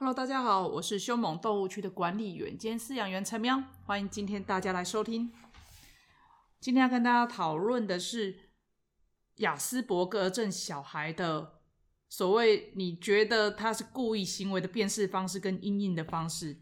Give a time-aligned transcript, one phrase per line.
[0.00, 5.32] Hello，大家好，我是凶猛动物区的管理员兼饲养员陈喵，欢迎今天大家来收听。
[6.60, 8.38] 今天要跟大家讨论的是
[9.38, 11.54] 雅斯伯格症小孩的
[12.08, 16.60] 所谓你觉得他是故意行为的辨识方式跟阴影的方式。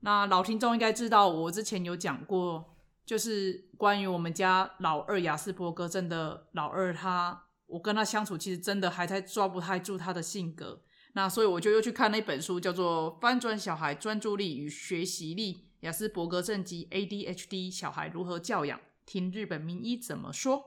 [0.00, 10.80] 那老听众应该知道，我之前有讲过，就是关于我们家老二雅斯伯格症的老二，他我跟他相处其实真的还在抓不太住他的性格。
[11.14, 20.62] 那所以我就又去看那本书，叫做《翻转小孩专注力与学习力：雅斯伯格症及 ADHD 小孩如何教养》，听日本名医怎么说。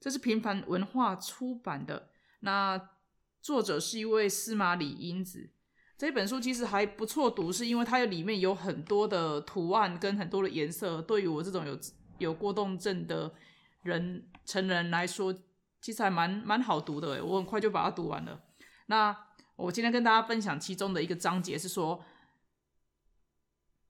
[0.00, 2.90] 这是平凡文化出版的，那
[3.42, 5.50] 作者是一位司马里英子。
[5.98, 11.78] 这本书其实还不错读，是因为它有里面有很多的图案跟很多的颜色，对于我这种有
[12.16, 13.30] 有过动症的
[13.82, 15.34] 人成人来说，
[15.82, 17.22] 其实还蛮蛮好读的。
[17.22, 18.42] 我很快就把它读完了。
[18.86, 19.14] 那
[19.60, 22.04] 我今天跟大家分享其中的一个章节是说，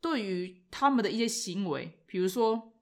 [0.00, 2.72] 对于他们的一些行为，比如说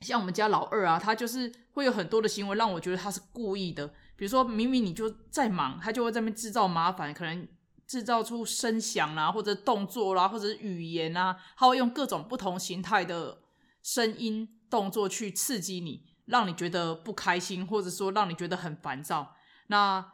[0.00, 3.88] 像我们家老二啊，他就是会有很多的行为让我觉得他是故意的。
[4.16, 7.48] 比如说明明你就在忙，他就会在那边制造麻烦，可能。
[7.86, 13.42] 制造出声响啦，或者动作啦，或者是语言啊，他会用各种不同形态的
[13.82, 19.34] 声音、动作去刺激你，让你觉得不开心，或者说让你觉得很烦躁。
[19.66, 20.12] 那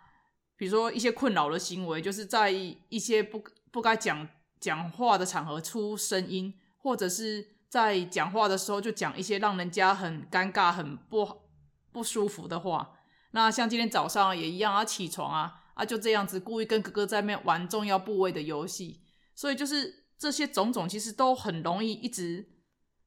[0.56, 11.42] 比如说一些困扰的行为，就是在一些不不该讲讲话的场合出声音，或者是在讲话的时候就讲一些让人家很尴尬、很不
[11.92, 12.98] 不舒服的话。
[13.32, 15.62] 那像今天早上也一样啊，起床啊。
[15.76, 19.02] 啊，就这样子故意跟哥哥在面玩重要部位的游戏，
[19.34, 22.48] 所以就是这些种种，其实都很容易一直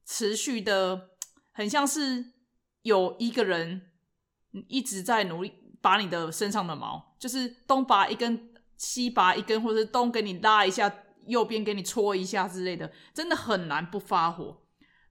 [0.05, 1.09] 持续的，
[1.51, 2.33] 很像是
[2.83, 3.89] 有一个人
[4.67, 10.91] 一直在努力拔你的身上的毛，就是东拔一根，西拔一根，或者东给你拉一下，
[11.27, 14.61] 右边给你搓一下之类的，真的很难不发火。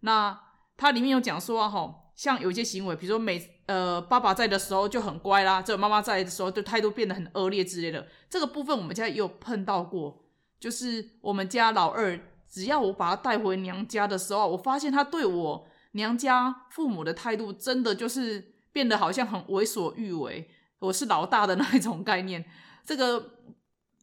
[0.01, 0.41] 那
[0.77, 2.05] 它里面有讲说啊，吼。
[2.19, 8.09] 像有一些行为，比如说每呃爸爸在的时候就很乖啦，只有妈妈在的时候就态度变得很恶劣之类的。
[8.29, 10.25] 这个部分我们家也有碰到过，
[10.59, 12.19] 就是我们家老二，
[12.51, 20.51] 只要我把他带回娘家的时候，我发现他对我娘家父母的态度真的就是变得好像很为所欲为，
[20.81, 22.45] 我是老大的那一种概念。
[22.85, 23.35] 这个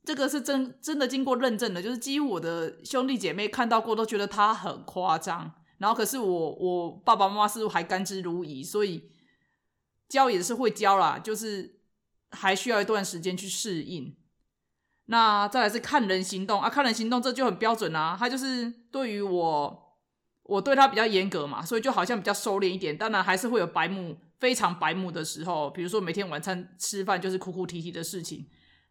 [0.03, 5.53] 这个是真真的经过认证的，就是几乎我的兄弟姐妹看到过都觉得他很夸张。
[5.77, 9.11] 然后可是我我爸爸妈妈是还甘之如饴，所以
[10.07, 11.79] 教也是会教啦，就是
[12.31, 14.15] 还需要一段时间去适应。
[15.07, 18.15] 那再来是看人行动啊，看人行动这就很标准啊。
[18.17, 19.97] 他就是对于我，
[20.43, 22.97] 我对他比较严格嘛，所以就好像比较收敛一点。
[22.97, 28.47] 当然还是会有白目，非常白目的时候，比如说每天晚餐吃饭就是哭哭啼啼的事情。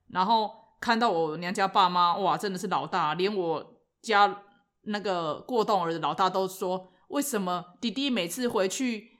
[0.09, 0.50] 然后
[0.81, 4.43] 看到我娘家爸妈，哇，真的是老大，连我家。
[4.87, 9.12] 那个过动儿的老大都说：“为什么弟弟每次回去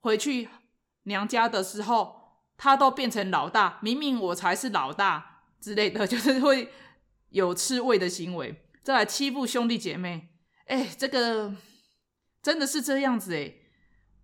[0.00, 0.48] 回去
[1.02, 2.16] 娘家的时候，
[2.56, 3.78] 他都变成老大？
[3.82, 6.70] 明明我才是老大之类的， 就是会
[7.28, 10.30] 有吃味的行为，再来欺负兄弟姐妹。
[10.66, 11.54] 哎，这个
[12.42, 13.54] 真的是这样子哎！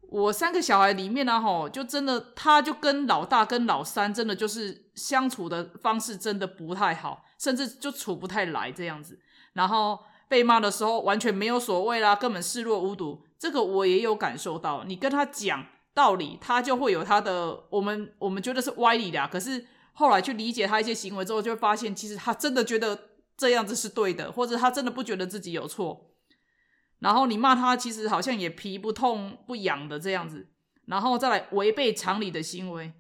[0.09, 9.19] 我三个小孩里面呢，吼，就真的他就跟老大跟老三真的就是相处的方式真的不太好，甚至就处不太来这样子，
[9.53, 9.99] 然后。”
[10.29, 13.25] 被骂的时候完全没有所谓啦，根本视若无睹。
[13.39, 14.85] 这个我也有感受到。
[14.85, 15.65] 你跟他讲
[15.95, 19.27] 道理，他就会有他的我们我们觉得是歪理的。
[19.29, 19.65] 可是
[19.95, 23.05] 后来去理解他一些行为之后，就会发现其实他真的觉得
[23.39, 26.08] 这样子是对的，或者他真的不觉得自己有错。
[27.01, 30.49] 然后你骂他，其实好像也皮不痛不痒的这样子。
[30.87, 32.93] 然后再来违背常理的行为，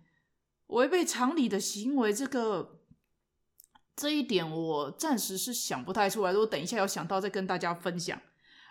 [0.66, 2.76] 违背常理的行为，这个。
[4.00, 8.16] 这一点我暂时是想不太出来，如果等一下有想到再跟大家分享。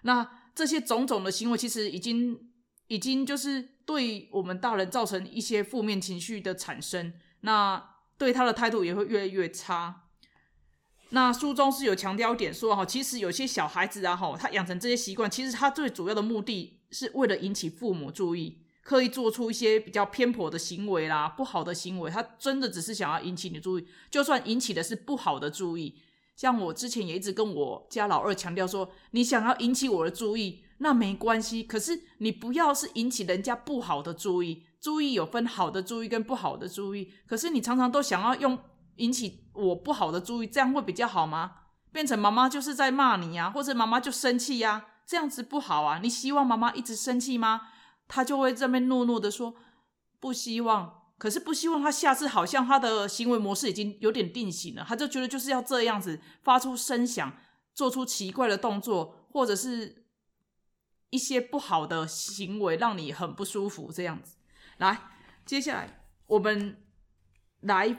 [0.03, 2.49] 那这些种种的行为，其实已经
[2.87, 7.11] 已经就是对我们大人造成一些负面情绪的产生，
[7.41, 10.06] 那对他的态度也会越来越差。
[11.09, 18.59] 那书中是有强调点说，哈，其实有些小孩子啊，哈，他养成这些习惯，其实他最主要的目的是为了引起父母注意。
[18.81, 23.85] 刻意做出一些比较偏颇的行为啦，不好的行为，他真的只是想要引起你注意。
[24.09, 25.95] 就算引起的是不好的注意，
[26.37, 31.63] 像我之前也一直跟我家老二强调说，你想要引起我的注意，那没关系。
[31.63, 37.11] 可是你不要是引起人家不好的注意，注意有分好的注意跟不好的注意。
[37.27, 38.57] 可是你常常都想要用
[38.97, 41.55] 引起我不好的注意，这样会比较好吗？
[41.91, 45.99] 变成妈妈就是在骂你呀，或者妈妈就生气呀，这样子不好啊。
[46.03, 47.69] 你希望妈妈一直生气吗？
[48.07, 49.55] 他就会这边诺诺的说
[50.19, 57.33] ：“不希望，可是不希望他下次好像他的行为模式已经有点定型了，他就觉得就是要这样子发出声响，
[57.73, 60.05] 做出奇怪的动作，或者是
[61.09, 64.37] 一些不好的行为，让你很不舒服这样子。
[64.77, 65.01] 来，
[65.45, 66.85] 接下来我们
[67.61, 67.97] 来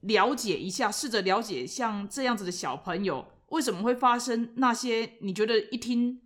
[0.00, 6.20] 了解一下，试着了解像这样子的小朋友为什么会发生那些你觉得一听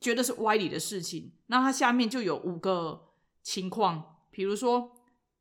[0.00, 1.32] 觉得是歪理的事情。
[1.46, 3.12] 那它下面就有五个
[3.42, 4.92] 情况，比如说，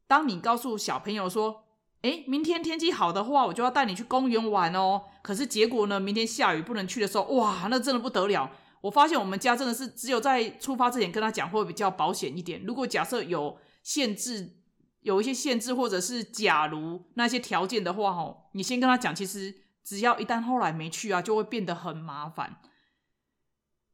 [0.07, 1.63] 当你告诉小朋友说
[2.03, 8.51] ：“诶，明天天气好的话，我就要带你去公园玩哦。”可是结果呢，明天下雨不能去的时候，哇，那真的不得了。
[8.81, 12.63] 我发现我们家真的是只有在出发之前跟他讲会比较保险一点。
[12.65, 14.60] 如果假设有限制，
[15.01, 19.53] 有一些限制或者是假如那些条件的话，吼，你先跟他讲，其实
[19.83, 22.57] 只要一旦后来没去啊，就会变得很麻烦。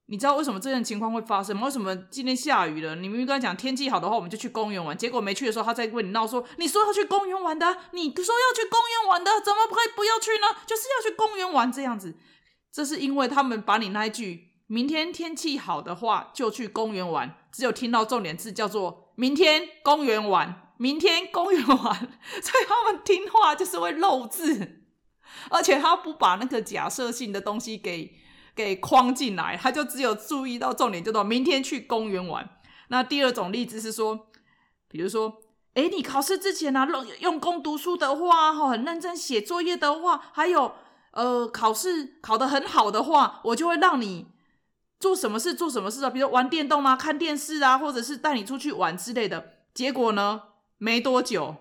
[0.10, 1.66] 你知道为什么这样情况会发生吗？
[1.66, 2.96] 为什么今天下雨了？
[2.96, 10.62] 你明明跟他讲天气好的话，我们就去公园玩，结果没去的时候，他在问你闹说，你说要去公园玩的，你说要去公园玩的，怎么可以不要去呢？
[10.66, 12.16] 就是要去公园玩这样子，
[12.72, 14.48] 这是因为他们把你那一句。
[14.70, 17.38] 明天天气好的话，就去公园玩。
[17.54, 21.78] 只有听到重点字叫做“明天公园玩”，明天公园玩，
[22.42, 24.84] 所以他们听话就是会漏字，
[25.50, 28.16] 而且他不把那个假设性的东西给
[28.56, 32.50] 给框进来，他就只有注意到重点，叫做“明天去公园玩”。
[32.90, 34.28] 那第二种例子是说，
[34.88, 35.42] 比如说，
[35.74, 40.74] 哎，你考试之前呢，用用功读书的话，哈，很认真写作业的话，还有
[41.12, 44.28] 呃，考试考得很好的话，我就会让你。
[45.00, 46.10] 做什么事做什么事啊？
[46.10, 49.60] 比如玩电动啊、看电视啊，或者是带你出去玩之类的。
[49.72, 50.42] 结果呢，
[50.78, 51.56] 没多久，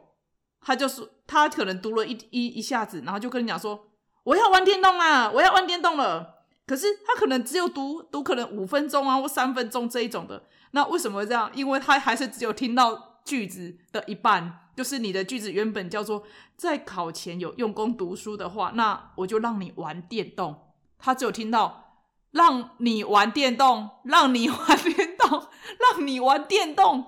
[0.60, 3.88] 他就是他可能读了一一一下子，然后就跟你讲说
[4.24, 10.44] ：“我要玩电动啊，我要玩电动了。”可是他可能只有读读可能五分钟啊，或三分钟这一种的。
[10.72, 11.50] 那为什么会这样？
[11.54, 16.24] 因为他还是只有听到句子的一半，就是你的句子原本叫做
[16.56, 20.72] 在考前有用功读书的话，那我就让你玩电动。
[20.98, 21.84] 他只有听到。
[22.32, 25.48] 让你玩电动，让你玩电动，
[25.78, 27.06] 让你玩电动，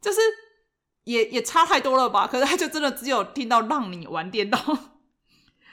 [0.00, 0.20] 就是
[1.04, 2.26] 也也差太多了吧？
[2.26, 4.78] 可是他就真的只有听到让你玩电动。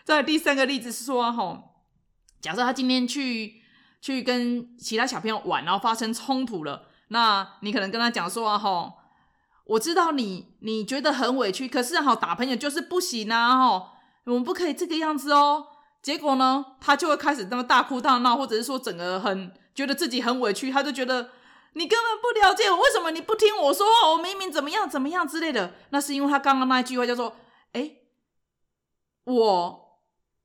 [0.04, 1.64] 再第三个例子是说，哈，
[2.42, 3.62] 假设他今天去
[4.02, 8.94] 去跟其他小朋友玩，然后发生冲突了，那你可能跟他讲说，哈，
[9.66, 13.94] 我知道你你觉得很委屈，可是好打朋友就是不行啊，哈，
[14.26, 15.68] 我们不可以这个样子哦。
[16.02, 21.30] 结果呢，他就会开始那么大哭大闹，或者是说整个很觉得自己很委屈，他就觉得
[21.74, 24.10] 你根本不了解我，为什么你不听我说话？
[24.12, 25.74] 我明明怎么样怎么样之类的。
[25.92, 27.38] 那是因为他刚刚那一句话叫做
[27.72, 27.98] ：“哎，
[29.24, 30.02] 我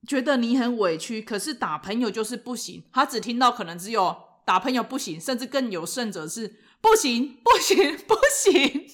[0.06, 8.88] 觉得你很委屈，可是打朋友就是不行。”他只听到可能只有打朋友不行，甚至更有甚者是不行不行 不行。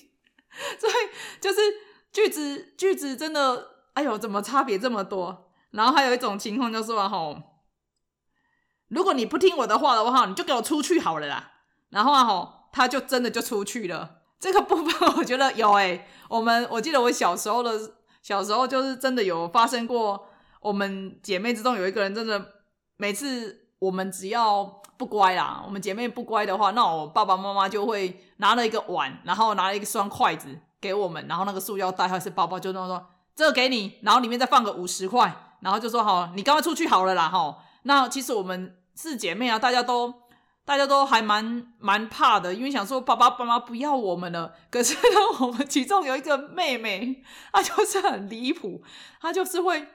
[0.79, 0.93] 所以
[1.41, 1.61] 就是
[2.13, 5.51] 句子句子真的，哎呦，怎么差别这么多？
[5.73, 7.37] 然后还有一种情况就是说，吼，
[8.89, 11.52] 如果你不听我的话的话，你就给我出去好了啦。
[11.93, 14.23] 然后啊，吼，他就真的就出去了。
[14.41, 17.79] 这个部分 我觉得有诶，我们我记得我小时候的
[18.23, 20.27] 小时候就是真的有发生过，
[20.61, 22.45] 我们姐妹之中有一个人真的
[22.97, 24.65] 每次我们只要
[24.97, 30.49] 不乖啦，我们姐妹不乖的话，那我爸爸妈妈就会拿了一个碗，然后拿了一双筷子
[30.81, 33.07] 给我们，然后那个塑料袋还是包包，就那么说
[33.37, 35.49] 这个给你，然后里面再放个五十块。
[35.63, 37.57] 然后就说好，你赶快出去好了啦，哈。
[37.85, 40.13] 那其实我们是姐妹啊，大家都
[40.65, 44.55] 大家都还蛮蛮怕的，因为想说爸爸爸妈不要我们了。
[44.71, 45.01] 可是呢，
[45.41, 48.83] 我们其中有一个妹妹，她就是很离谱，
[49.21, 49.89] 她就是会，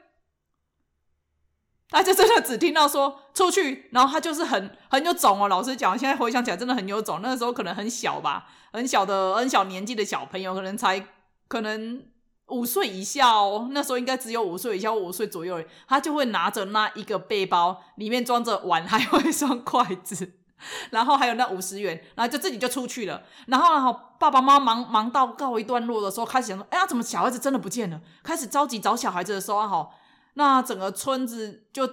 [1.89, 5.47] 她就真的只听到说出去，然后她就是很很有种哦。
[5.47, 7.19] 老实讲，现在回想起来真的很有种。
[7.21, 11.07] 那个时候可能很小吧，很小的很小年纪的小朋友，可能才
[11.47, 12.05] 可能。
[12.49, 20.31] 五岁以下哦，那时候应该只有五岁以下，五岁左右，他就会拿着那一个背包，里面装着碗，还有一双筷子，
[20.91, 23.23] 然后还有那五十元，然后就自己就出去了。
[23.47, 29.89] 然后爸爸妈妈忙忙到告一段落的时候，开始想说：“哎呀，怎么小孩子真的不见了？”开始着急找小孩子的时候，哈，
[30.33, 31.87] 那整个村子就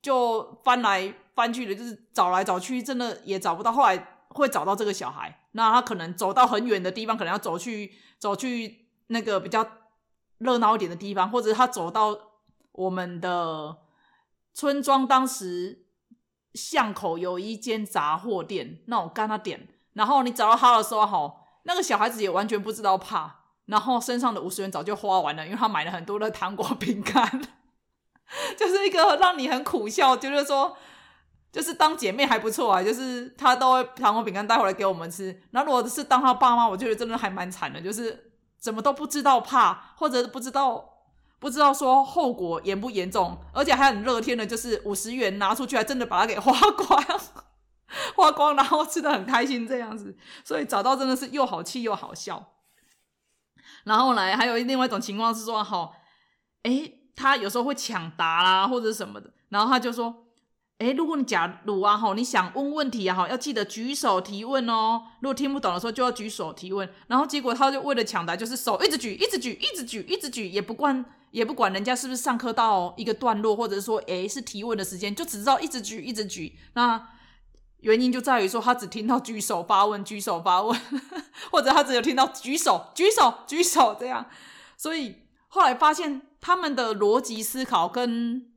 [0.00, 3.72] 就翻来翻去的，就是找来找去，真的也找不到。
[3.72, 9.66] 后来会找到这个小孩，那他可能走到很远的地方，可能要走去走去那个比较。
[10.38, 12.14] 热闹一点的地方，或者他走到
[12.72, 13.74] 我们的
[14.52, 15.85] 村庄，当时
[16.56, 27.42] 巷口有一间杂货店，那我跟他点，然后你找到他的时候，哈，那个小孩子也完全不知道怕，然后身上的五十元早就花完了，因为他买了很多的糖果饼干，
[28.56, 30.76] 就是一个让你很苦笑，觉得说，
[31.52, 38.24] 就是当姐妹还不错啊，就是他都会糖果饼干带回来给我们吃，那如果是当他爸妈，我觉得真的还蛮惨的，就是。
[38.58, 40.95] 怎么都不知道怕，或者不知道
[41.38, 47.04] 不知道说后果严不严重，而且还很乐天的，就是五十元拿出去，还真的把它给花光，
[48.16, 50.16] 花光，然后吃的很开心这样子。
[50.44, 52.52] 所以找到真的是又好气又好笑。
[53.84, 55.94] 然后来还有另外一种情况是说，好，
[56.62, 60.22] 哎，他有时候会抢答啦，或者什么的，然后他就说。
[60.78, 65.00] 哎，如果你假如啊哈，你想问问题啊哈，要记得举手提问哦。
[65.22, 66.86] 如果听不懂的时候，就要举手提问。
[67.06, 71.02] 然后结果他就为了抢答，就是手一直举，一直举，一直举，一直举，也不管
[71.36, 76.58] 也不管人家是不是上课到一个段落，或者说哎是提问的时间，就只知道一直举，一直举。
[76.72, 77.10] 那
[77.80, 80.80] 原因就在于说他只听到举手发问，举手发问，
[81.52, 84.24] 或者他只有听到举手，举手，举手这样。
[84.78, 88.52] 所以后来发现他们的逻辑思考跟。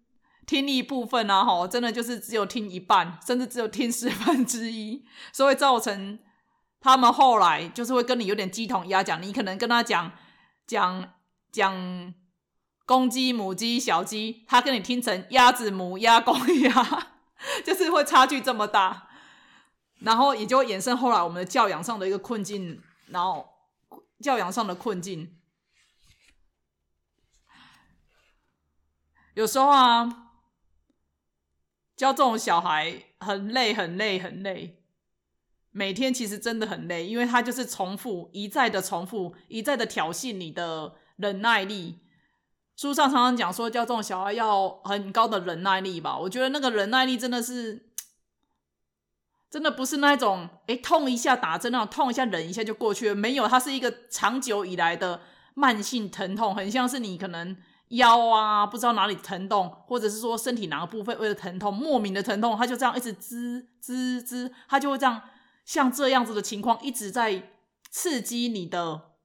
[0.50, 6.18] 听力部分啊，哈，真的就是只有听一半，甚至只有听十分之一， 所以造成
[6.80, 9.22] 他们后来就是会跟你有点鸡同鸭讲。
[9.22, 10.12] 你可能跟他讲
[10.66, 11.08] 讲
[11.52, 12.12] 讲
[12.90, 17.12] 公鸡、母鸡、小鸡，他跟你听成鸭子、母鸭、公鸭，
[17.64, 19.10] 就是会差距这么大，
[20.00, 23.48] 然后也就会衍生后来我们的教养上的一个困境，然后
[24.20, 25.38] 教养上的困境，
[29.36, 30.26] 有时候啊。
[31.96, 34.82] 教这种小孩很累，很累，很累。
[35.72, 42.00] 每天其实真的很累，因为他就是重复，一再的重复，一再的挑衅你的忍耐力。
[42.80, 46.18] 书上常常讲说，教这种小孩要很高的忍耐力吧。
[46.18, 47.92] 我觉得那个忍耐力真的是，
[49.50, 53.16] 真的不是那种，哎，痛一下打针那种，痛一下忍一下就过去了。
[53.16, 55.20] 没有，它是一个长久以来的
[55.56, 57.58] 慢性疼痛，很像是你可能。
[57.90, 65.22] 腰啊，不知道哪里疼痛，或者是说身体哪个部分为了疼痛，莫名的疼痛，他就这样一直滋滋滋，他就会这样
[65.66, 67.50] 像这样子的情况一直在
[67.90, 69.16] 刺激你的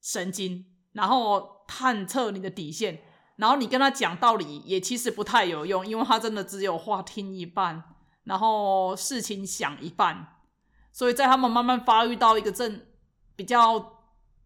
[0.00, 2.98] 神经，然后探测你的底线，
[3.36, 7.84] 然后你跟他讲道理也其实不太有用，因为他真的只有话听一半，
[8.24, 10.38] 然后事情想一半，
[10.90, 12.80] 所以在他们慢慢发育到一个正
[13.36, 13.93] 比较。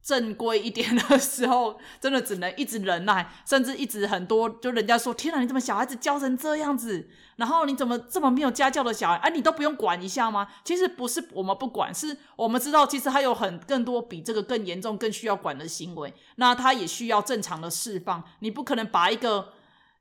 [0.09, 7.11] 正规一点的时候，真的只能一直忍耐，甚至一直很多，就人家说：“天哪，你怎么小孩子教成这样子？
[7.37, 9.17] 然后你怎么这么没有家教的小孩？
[9.17, 16.15] 哎，你都不用管一下吗？”其实不是我们不管，是我们知道，其实还有很更多比这个更严重、更需要管的行为。
[16.37, 18.25] 那他也需要正常的释放。
[18.39, 19.53] 你不可能把一个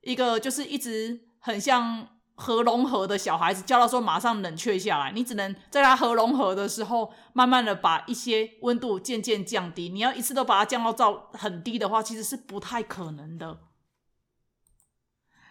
[0.03, 2.07] 一个就是一直很像。
[2.39, 9.89] 核融合的小孩子叫到说马上冷却下来，你只能在他核融合的时候，慢慢的把一些温度渐渐降低。
[9.89, 13.61] 你要一次都把它降到到很低的话，其实是不太可能的。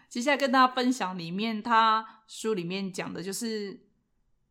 [0.09, 3.89] 接下来跟大家分享里面他书里面讲的就是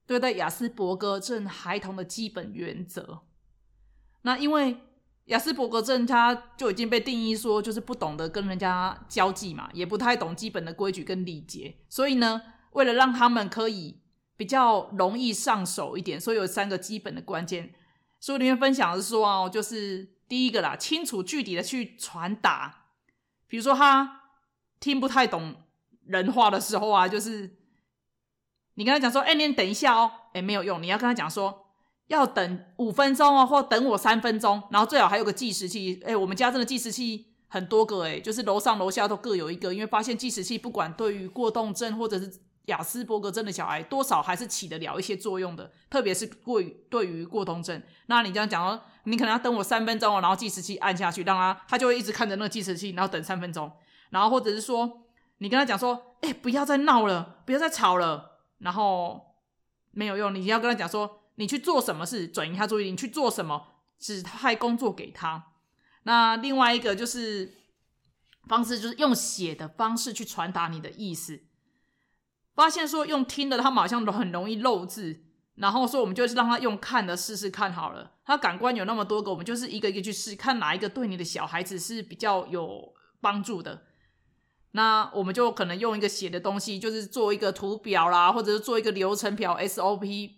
[0.05, 3.21] 对待雅斯伯格症孩童的基本原则。
[4.23, 4.81] 那因为
[5.25, 11.75] 雅斯伯格症，他就已经被定义说就是不懂得跟人家交际嘛，也不太懂基本的规矩跟礼节。
[11.89, 12.41] 所以呢，
[12.73, 14.01] 为了让他们可以
[14.37, 17.73] 比较容易上手一点，所以有三个基本的关键。
[18.21, 22.85] 书里面分享的是说哦，就是第一个啦，清楚具体的去传达。
[23.47, 24.21] 比如说他
[24.79, 25.55] 听不太懂
[26.05, 27.57] 人话的时候啊，就是
[28.75, 31.64] 你跟他讲说，哎，你等一下哦，哎，没有用，你要跟他讲说。
[32.07, 35.99] 要等五分钟哦，或等我三分钟，然后最好还有个计时器。
[36.05, 39.73] 哎，我们家真的计时器很多个，哎，就是楼上楼下都各有一个。
[39.73, 42.31] 因为发现计时器不管对于过动症或者是
[42.65, 45.71] 雅斯伯格症的小孩，多少还是起得了一些作用的。
[45.89, 53.71] 特别是过于对于过动症，那你这样讲哦，你可能要等我三分钟哦，然后计时器按下去，让他他就会一直看着那个计时器，然后等三分钟。
[54.11, 55.01] 然后或者是说，
[55.39, 59.35] 你跟他讲说，哎，不要再闹了，不要再吵了，然后
[59.89, 61.21] 没有用，你要跟他讲说。
[61.35, 62.91] 你去做什么事，转移他注意力？
[62.91, 63.67] 你去做什么，
[63.99, 65.51] 指派工作给他。
[66.03, 67.53] 那另外一个就是
[68.47, 71.41] 方式，就是用写的方式去传达你的意思。
[72.53, 75.21] 发现说用听的，他们好像都很容易漏字。
[75.55, 78.11] 然后说我们就是让他用看的试试看好了。
[78.25, 83.83] 他感官有那么多个，我们就是一个一个去试，看哪一个对你的小孩子是比较有帮助的。
[84.71, 90.31] 那我们就可能用一个写的东西，就是做一个图表啦，或者是做一个流程表 SOP。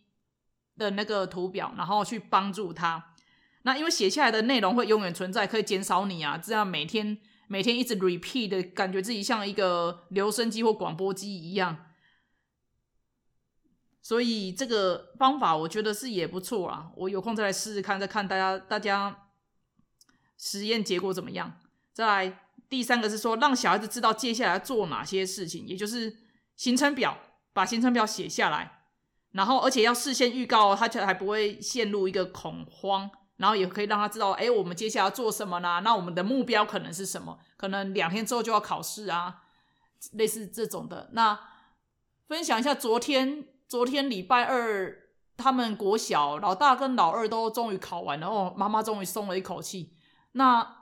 [0.78, 3.14] 的那个图表，然后去帮助他。
[3.64, 7.18] 那因为写下来的内容会永远存在，可以减少你啊，这样每天
[7.48, 11.86] 每天一直 repeat 的感觉自己像一个留声机或广播机一样。
[14.02, 16.92] 所以这个方法我觉得是也不错啊。
[16.96, 19.28] 我有空再来试试看，再看大家大家
[20.38, 21.60] 实验结果怎么样。
[21.92, 26.16] 再来第三个是说，让小孩子知道接下来要做哪些事情，也就是
[26.56, 27.18] 行程表，
[27.52, 28.77] 把行程表写下来。
[29.32, 35.82] 然后，而且要事先预告，他才还不会陷入一个恐慌，然后也可以让他知道，哎，我们接下来做什么呢？
[35.84, 37.38] 那我们的目标可能是什么？
[37.56, 39.44] 可能两天之后就要考试啊，
[40.14, 41.10] 类似这种的。
[41.14, 41.40] 那
[42.28, 44.98] 分享一下，昨天昨天礼拜二，
[45.36, 49.94] 他们国小老大跟老二都终于考完了，哦，妈妈终于松了一口气。
[50.32, 50.76] 那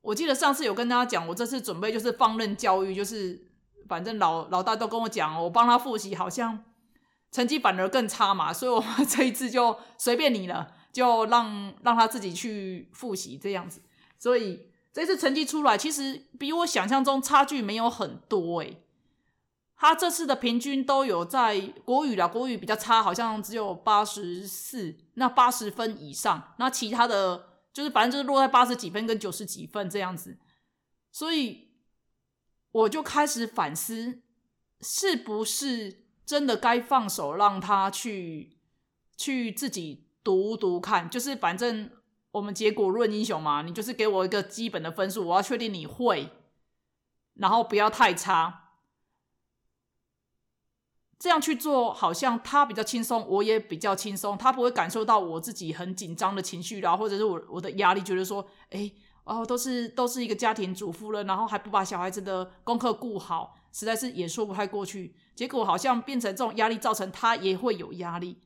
[0.00, 3.52] 我记得上次有跟大家讲，我这次准备就是放任教育，就是
[3.88, 6.64] 反正老老大都跟我讲，我帮他复习，好像
[7.32, 10.76] 成绩反而更差嘛，所以我这一次就随便你了。
[10.92, 13.80] 就让让他自己去复习这样子，
[14.18, 18.82] 所以这次成绩出来，其实比我想象中差距没有很多诶。
[19.74, 30.36] 他这次的平均都有在国语啦，国语比较差，好像只有八十四，那八十分以上，那其他的就是反正就是落在八十几分跟九十几分这样子，
[31.10, 31.70] 所以
[32.70, 34.20] 我就开始反思，
[34.82, 38.58] 是不是真的该放手让他去
[39.16, 40.08] 去自己。
[40.24, 41.90] 读读看，就是反正
[42.30, 46.30] 我们结果论英雄嘛，你就是给我一个基本的分数，我要确定你会，
[47.34, 48.68] 然后不要太差，
[51.18, 58.92] 这样去做好像他比较轻松，我也比较轻松，他不会感受到我自己很紧张的情绪啦，或者是我我的压力，觉得说，哎，
[59.24, 65.14] 哦，都是都是一个家庭主妇了，然后还不把小孩子的功课顾好，实在是也说不太过去。
[65.34, 68.38] 结果好像变成这种压力，造成他也会有压力。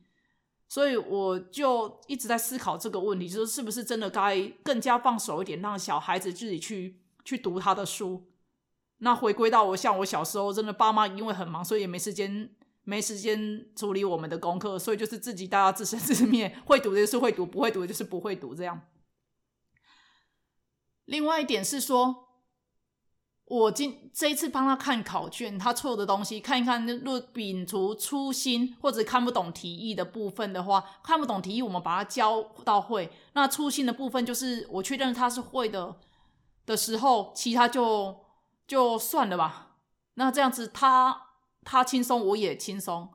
[0.69, 8.29] 所以我就一直在思考这个问题，就是是不是真的该更加放手一点，让小孩子自己去去读他的书。
[8.97, 12.49] 那回归到我像我小时候，真的爸妈因为很忙，所以也没时间
[12.83, 18.81] 没时间处理我们的功课，所以就是自己大家自生自灭，会读的就是会读，不会读的就是不会读这样。
[21.05, 22.26] 另外一点是说。
[23.49, 26.85] 我今这一次帮他看考卷，他错的东西看一看。
[26.85, 33.09] 若摒除粗心或者看不懂题意的部分的话，看不懂题意，我们把它教到会。
[33.33, 35.95] 那粗心的部分，就是我确认他是会的
[36.65, 38.17] 的时候，其他就
[38.67, 39.77] 就算了吧。
[40.15, 41.27] 那这样子，他
[41.63, 43.07] 他轻松，我也轻松，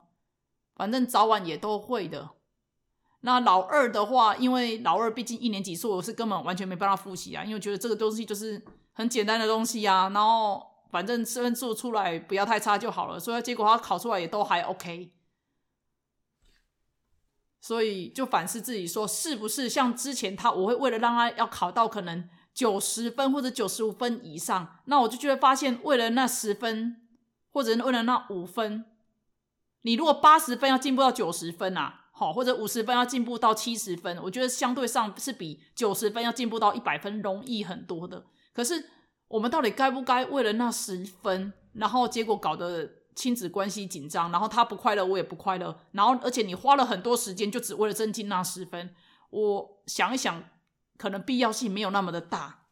[0.75, 2.31] 反正早晚也都会的。
[3.21, 8.59] 那老二的话，因为老二毕竟一年级，所以我是根本完全没办法复习啊，因为觉得这个东西就是。
[8.93, 15.11] 很简单的东西啊，然后反正分数出来不要太差就好了，所以结果他考出来也都还 OK，
[17.59, 27.01] 所以就反思自己说，是不是像之前他，我会为了让他要考到可能九十分或者九十五分以上，那我就觉得发现为了那十分
[27.51, 28.85] 或者为了那五分，
[29.81, 38.27] 你如果八十分要进步到九十分啊，好，或者五十分要进步到七十分，我觉得相对上是比九十分要进步到一百分容易很多的。
[38.53, 38.87] 可是，
[39.27, 48.95] 我们到底该不该为了那十分，然后结果搞得亲子关系紧张，然后他不快乐，我也不快乐，然后而且你花了很多时间，就只为了增进那十分。
[49.31, 50.43] 我想一想，
[50.97, 52.65] 可能必要性没有那么的大。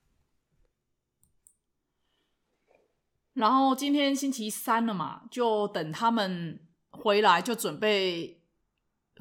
[3.33, 6.59] 然后今天星期三了嘛，就等他们
[6.91, 8.43] 回来，就准备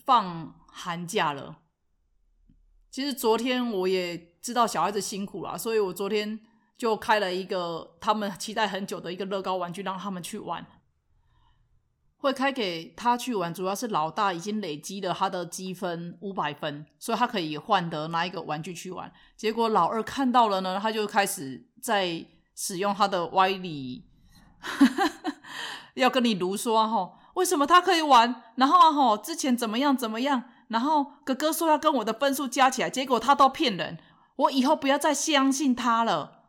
[0.05, 1.63] 放寒假了。
[2.91, 6.39] 其实昨天我也知道小孩子辛苦了，所以我昨天。
[6.81, 10.65] 就开了一个他们期待很久的一个乐高玩具，让他们去玩。
[12.17, 19.13] 会开给他去玩，主要是老大已经累积了他的积分五百分，所以他可以换得拿一个玩具去玩。
[19.37, 22.25] 结果老二看到了呢，他就开始在
[22.57, 24.07] 使用他的歪理，
[25.93, 28.43] 要跟你卢说哈，为什么他可以玩？
[28.57, 30.45] 然后啊哈，之前怎么样怎么样？
[30.69, 33.99] 然后哥哥说要跟我的分数加起来，结果他都骗人。
[34.37, 36.40] 我以后不要再相信他了。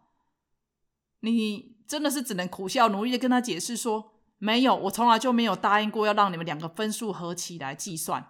[1.21, 8.27] 你真的是只能苦笑，努力的跟他解释说，没有，我从来就没有答应过要让你们两个分数合起来计算。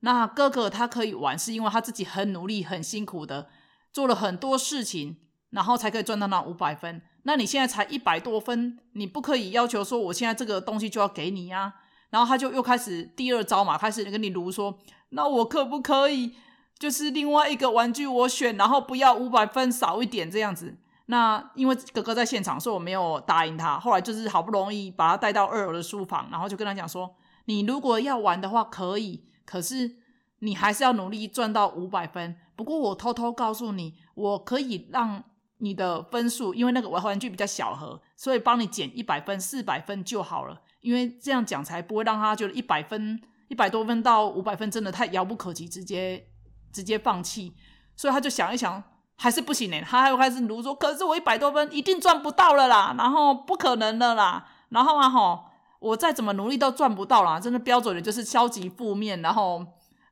[0.00, 3.48] 那哥哥他可以玩，是因为他自己很努力、很辛苦的
[3.92, 5.16] 做了很多事情，
[5.50, 7.02] 然后才可以赚到那五百分。
[7.22, 11.74] 那你现在才一百多分，你不可以要求说我现在这个东西就要给你呀。
[12.10, 16.34] 然后他就又开始第二招嘛，开始跟你如说，那我可不可以
[16.78, 20.76] 就是另外一个玩具我选，然后不要五百分少一点这样子。
[21.08, 23.78] 那因为哥哥在现场，所以我没有答应他。
[23.78, 27.14] 后来就是好不容易把他带到二楼的书房，然后就跟他讲说
[27.46, 29.98] ：“你如果要玩的话可以，可是
[30.40, 32.36] 你还是要努力赚到五百分。
[32.56, 35.22] 不过我偷偷告诉你，我可以让
[35.58, 40.60] 你的分数，因为那个玩玩具比较小盒，所以帮你减一百分，四百分就好了。
[40.80, 46.26] 因为这样讲才不会让他觉得一百分、一百多分到五百分真的太遥不可及，直接
[46.72, 47.54] 直接放弃。
[47.94, 48.82] 所以他就想一想。”
[49.16, 55.44] 还是不行呢，他又开始如说，可是我一百多分一定赚不到了啦，然后不可能的啦，然后啊吼，
[55.78, 59.64] 我再怎么努力都赚不到啦，真的标准的就是消极负面，然后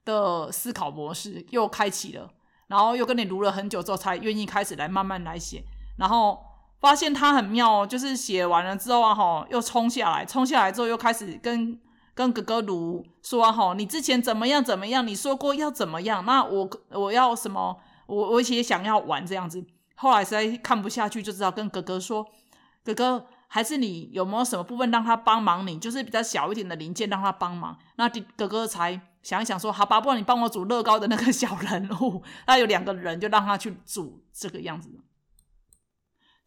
[0.04, 2.30] 的思考模式又开启了，
[2.68, 5.62] 然后又跟你撸了很久之后，才愿意开始来慢慢来写，
[5.98, 6.42] 然后
[6.80, 11.78] 发现他很妙，就是写完了之后啊，吼，又冲下来，冲下来之后又开始跟
[12.14, 19.64] 跟哥哥撸说啊，你之前怎么样怎么样，你说过要怎么样，那我我要什么，我我也想要玩这样子，
[19.94, 22.26] 后来实在看不下去，就知道跟哥哥说，
[22.82, 23.26] 哥哥。
[23.46, 25.64] 还是你有没有什么部分让他帮忙？
[25.64, 27.78] 你就是比较小一点的零件让他帮忙。
[27.94, 34.90] 那哥哥才想一想说：“好吧，不然你帮我组乐高的那个小人物。”那有两个人，就让他去组这个样子。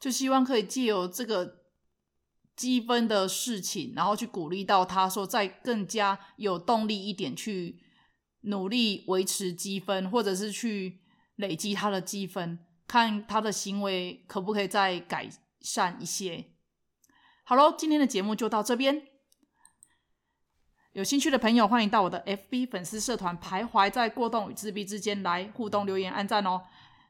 [0.01, 1.59] 就希望可以借由这个
[2.57, 7.79] 积分的事情，然后去鼓励到他说，再更加有动力一点去
[8.41, 10.99] 努力维持积分，或者是去
[11.37, 15.27] 累积他的积分，看他的行为可不可以再改
[15.61, 16.45] 善一些。
[17.43, 19.01] 好喽，今天的节目就到这边。
[20.91, 26.63] 有兴趣的朋友，欢迎到我的 FB 粉丝社团“徘徊在过动与自闭之间”来互动留言、按赞哦。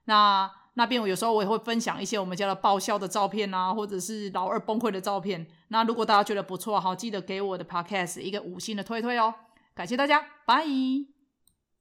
[0.06, 5.48] 那那边我有时候我也会分享一些我们家的爆笑的照片啊，或者是老二崩溃的照片。
[5.70, 9.34] 那如果大家觉得不错，好记得给我的 Podcast 一个五星的推推哦。
[9.74, 11.17] 感谢大家，拜。